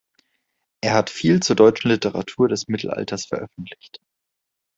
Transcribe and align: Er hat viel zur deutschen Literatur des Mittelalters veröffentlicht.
Er 0.83 0.95
hat 0.95 1.11
viel 1.11 1.41
zur 1.43 1.55
deutschen 1.55 1.91
Literatur 1.91 2.47
des 2.47 2.67
Mittelalters 2.67 3.27
veröffentlicht. 3.27 4.01